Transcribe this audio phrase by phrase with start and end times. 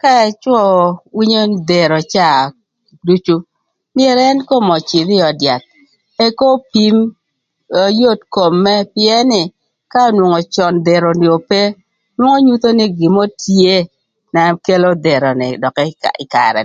[0.00, 0.58] Ka ëcwö
[1.16, 2.40] winyo dhero caa
[3.06, 3.34] ducu
[3.96, 5.66] myero ën kom öcïdh ï öd yath
[6.26, 6.96] ëk opim
[8.00, 9.42] yot kom mërë pïën nï
[9.92, 11.62] ka onwongo cön dhero ni ope
[12.16, 13.76] nwongo nyutho nï gin mörö tye
[14.34, 16.62] na kelo dhero ni dökï karë kï karë.